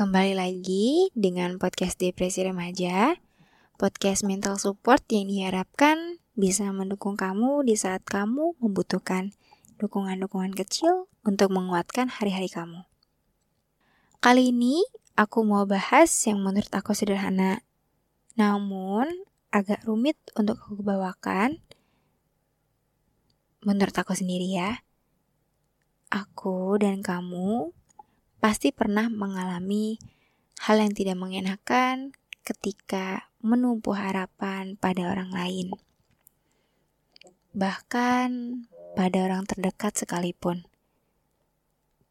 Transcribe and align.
kembali 0.00 0.32
lagi 0.32 1.12
dengan 1.12 1.60
podcast 1.60 2.00
Depresi 2.00 2.40
Remaja, 2.40 3.20
podcast 3.76 4.24
mental 4.24 4.56
support 4.56 5.04
yang 5.12 5.28
diharapkan 5.28 6.16
bisa 6.32 6.64
mendukung 6.72 7.20
kamu 7.20 7.68
di 7.68 7.76
saat 7.76 8.00
kamu 8.08 8.56
membutuhkan 8.64 9.36
dukungan-dukungan 9.76 10.56
kecil 10.56 11.04
untuk 11.20 11.52
menguatkan 11.52 12.08
hari-hari 12.08 12.48
kamu. 12.48 12.88
Kali 14.24 14.56
ini 14.56 14.80
aku 15.20 15.44
mau 15.44 15.68
bahas 15.68 16.08
yang 16.24 16.40
menurut 16.40 16.72
aku 16.72 16.96
sederhana, 16.96 17.60
namun 18.40 19.04
agak 19.52 19.84
rumit 19.84 20.16
untuk 20.32 20.64
aku 20.64 20.80
bawakan. 20.80 21.60
Menurut 23.68 23.92
aku 24.00 24.16
sendiri 24.16 24.48
ya, 24.48 24.80
aku 26.08 26.80
dan 26.80 27.04
kamu 27.04 27.76
pasti 28.40 28.72
pernah 28.72 29.06
mengalami 29.12 30.00
hal 30.64 30.80
yang 30.80 30.96
tidak 30.96 31.16
mengenakan 31.20 32.16
ketika 32.40 33.28
menumpuh 33.44 33.96
harapan 33.96 34.80
pada 34.80 35.12
orang 35.12 35.32
lain. 35.32 35.76
Bahkan 37.52 38.28
pada 38.96 39.18
orang 39.22 39.44
terdekat 39.44 39.96
sekalipun. 39.96 40.64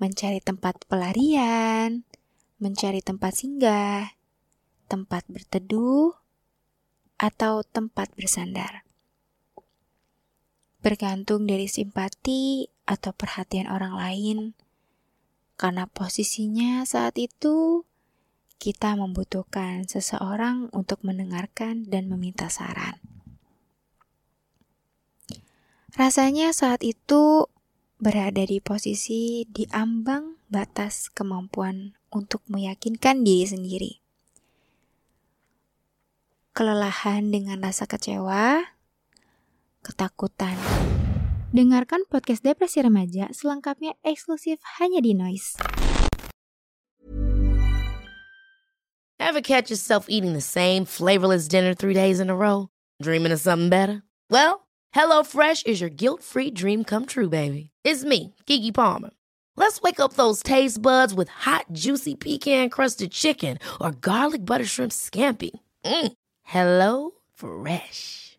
Mencari 0.00 0.40
tempat 0.40 0.80
pelarian, 0.88 2.08
mencari 2.56 3.04
tempat 3.04 3.36
singgah, 3.36 4.16
tempat 4.88 5.28
berteduh, 5.28 6.16
atau 7.20 7.60
tempat 7.60 8.08
bersandar. 8.16 8.88
Bergantung 10.80 11.44
dari 11.44 11.68
simpati 11.68 12.72
atau 12.88 13.12
perhatian 13.12 13.68
orang 13.68 13.92
lain, 13.92 14.38
karena 15.60 15.84
posisinya 15.84 16.88
saat 16.88 17.20
itu 17.20 17.84
kita 18.56 18.96
membutuhkan 18.96 19.84
seseorang 19.84 20.72
untuk 20.72 21.04
mendengarkan 21.04 21.84
dan 21.84 22.08
meminta 22.08 22.48
saran. 22.48 22.96
Rasanya 25.92 26.56
saat 26.56 26.80
itu 26.80 27.44
berada 28.00 28.40
di 28.40 28.56
posisi 28.64 29.44
di 29.52 29.68
ambang 29.68 30.40
batas 30.48 31.12
kemampuan 31.12 31.92
untuk 32.08 32.40
meyakinkan 32.48 33.20
diri 33.20 33.44
sendiri. 33.44 33.92
Kelelahan 36.56 37.28
dengan 37.28 37.60
rasa 37.60 37.84
kecewa, 37.84 38.64
ketakutan, 39.84 40.56
Dengarkan 41.50 42.06
podcast 42.06 42.46
Depresi 42.46 42.78
Remaja 42.78 43.26
selengkapnya 43.34 43.98
eksklusif 44.06 44.62
hanya 44.78 45.02
di 45.02 45.18
Noise. 45.18 45.58
Ever 49.18 49.42
catch 49.42 49.66
yourself 49.66 50.06
eating 50.06 50.30
the 50.30 50.46
same 50.46 50.86
flavorless 50.86 51.50
dinner 51.50 51.74
three 51.74 51.90
days 51.90 52.22
in 52.22 52.30
a 52.30 52.38
row? 52.38 52.70
Dreaming 53.02 53.34
of 53.34 53.42
something 53.42 53.66
better? 53.66 54.06
Well, 54.30 54.70
HelloFresh 54.94 55.66
is 55.66 55.82
your 55.82 55.90
guilt-free 55.90 56.54
dream 56.54 56.86
come 56.86 57.02
true, 57.02 57.26
baby. 57.26 57.74
It's 57.82 58.06
me, 58.06 58.38
Kiki 58.46 58.70
Palmer. 58.70 59.10
Let's 59.58 59.82
wake 59.82 59.98
up 59.98 60.14
those 60.14 60.46
taste 60.46 60.78
buds 60.78 61.10
with 61.10 61.50
hot, 61.50 61.66
juicy 61.74 62.14
pecan-crusted 62.14 63.10
chicken 63.10 63.58
or 63.82 63.90
garlic 63.90 64.46
butter 64.46 64.66
shrimp 64.70 64.94
scampi. 64.94 65.50
Mm. 65.82 66.14
Hello 66.46 67.10
Fresh. 67.34 68.38